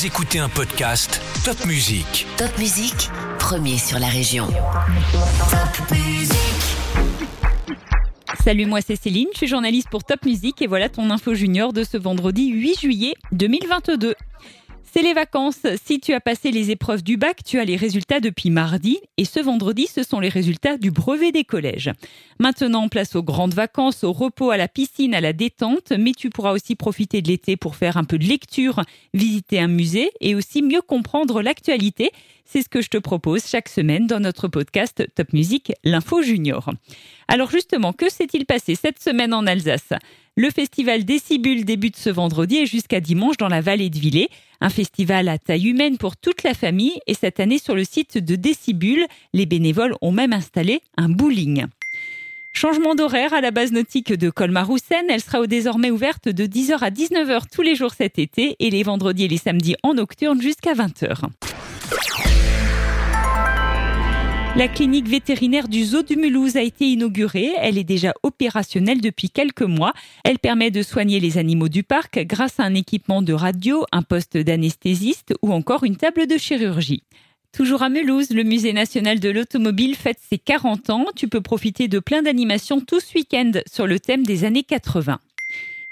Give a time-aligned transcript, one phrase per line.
[0.00, 2.26] Vous écoutez un podcast Top Music.
[2.38, 4.46] Top Musique, premier sur la région.
[4.46, 6.36] Top Musique.
[8.42, 11.74] Salut, moi c'est Céline, je suis journaliste pour Top Music et voilà ton info junior
[11.74, 14.14] de ce vendredi 8 juillet 2022.
[14.84, 15.66] C'est les vacances.
[15.84, 18.98] Si tu as passé les épreuves du bac, tu as les résultats depuis mardi.
[19.18, 21.90] Et ce vendredi, ce sont les résultats du brevet des collèges.
[22.40, 25.92] Maintenant, place aux grandes vacances, au repos, à la piscine, à la détente.
[25.96, 28.82] Mais tu pourras aussi profiter de l'été pour faire un peu de lecture,
[29.14, 32.10] visiter un musée et aussi mieux comprendre l'actualité.
[32.44, 36.68] C'est ce que je te propose chaque semaine dans notre podcast Top Music, l'info junior.
[37.28, 39.92] Alors justement, que s'est-il passé cette semaine en Alsace?
[40.36, 44.30] Le festival Décibule débute ce vendredi et jusqu'à dimanche dans la vallée de Villers.
[44.60, 48.18] Un festival à taille humaine pour toute la famille et cette année sur le site
[48.18, 51.64] de Décibule, les bénévoles ont même installé un bowling.
[52.52, 55.06] Changement d'horaire à la base nautique de Colmar-Roussen.
[55.08, 58.82] Elle sera désormais ouverte de 10h à 19h tous les jours cet été et les
[58.82, 61.30] vendredis et les samedis en nocturne jusqu'à 20h.
[64.56, 67.52] La clinique vétérinaire du Zoo du Mulhouse a été inaugurée.
[67.58, 69.92] Elle est déjà opérationnelle depuis quelques mois.
[70.24, 74.02] Elle permet de soigner les animaux du parc grâce à un équipement de radio, un
[74.02, 77.04] poste d'anesthésiste ou encore une table de chirurgie.
[77.52, 81.06] Toujours à Mulhouse, le Musée national de l'automobile fête ses 40 ans.
[81.14, 85.20] Tu peux profiter de plein d'animations tout week-end sur le thème des années 80.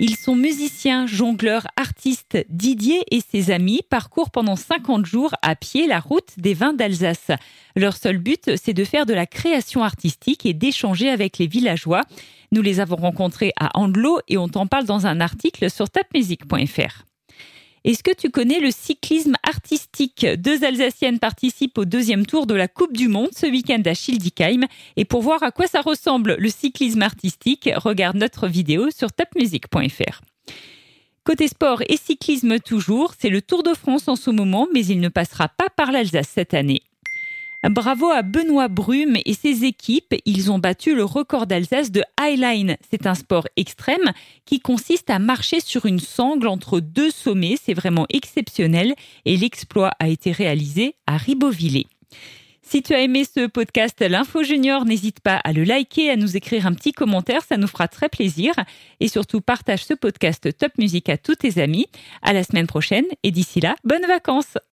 [0.00, 2.38] Ils sont musiciens, jongleurs, artistes.
[2.48, 7.32] Didier et ses amis parcourent pendant 50 jours à pied la route des vins d'Alsace.
[7.74, 12.02] Leur seul but, c'est de faire de la création artistique et d'échanger avec les villageois.
[12.52, 17.07] Nous les avons rencontrés à Andelot et on t'en parle dans un article sur tapmusique.fr.
[17.84, 20.26] Est-ce que tu connais le cyclisme artistique?
[20.38, 24.66] Deux Alsaciennes participent au deuxième tour de la Coupe du Monde ce week-end à Schildikheim.
[24.96, 30.20] Et pour voir à quoi ça ressemble le cyclisme artistique, regarde notre vidéo sur tapmusique.fr.
[31.24, 35.00] Côté sport et cyclisme toujours, c'est le Tour de France en ce moment, mais il
[35.00, 36.82] ne passera pas par l'Alsace cette année.
[37.64, 40.14] Bravo à Benoît Brume et ses équipes.
[40.24, 42.76] Ils ont battu le record d'Alsace de Highline.
[42.88, 44.12] C'est un sport extrême
[44.44, 47.56] qui consiste à marcher sur une sangle entre deux sommets.
[47.60, 48.94] C'est vraiment exceptionnel
[49.24, 51.88] et l'exploit a été réalisé à Ribeauvillé.
[52.62, 56.36] Si tu as aimé ce podcast L'Info Junior, n'hésite pas à le liker, à nous
[56.36, 58.52] écrire un petit commentaire, ça nous fera très plaisir.
[59.00, 61.86] Et surtout, partage ce podcast Top Music à tous tes amis.
[62.20, 64.58] À la semaine prochaine et d'ici là, bonnes vacances!